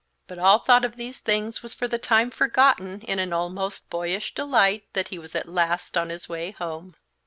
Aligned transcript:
But 0.25 0.39
all 0.39 0.57
thought 0.57 0.83
of 0.83 0.95
these 0.95 1.19
things 1.19 1.61
was 1.61 1.75
for 1.75 1.87
the 1.87 1.99
time 1.99 2.31
forgotten 2.31 3.01
in 3.03 3.19
an 3.19 3.31
almost 3.31 3.87
boyish 3.91 4.33
delight 4.33 4.85
that 4.93 5.09
he 5.09 5.19
was 5.19 5.35
at 5.35 5.47
last 5.47 5.95
on 5.95 6.09
his 6.09 6.27
way 6.27 6.49
home. 6.49 6.95